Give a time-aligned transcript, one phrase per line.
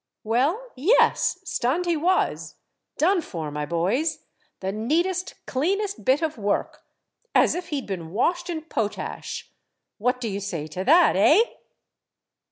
[0.23, 1.37] Well, yes!
[1.43, 2.55] stunned he was,
[2.97, 4.25] done for, my boys.
[4.59, 6.81] The neatest, cleanest bit of work!—
[7.35, 9.51] as if he 'd been washed in potash.
[9.99, 11.43] What do you say to that, eh?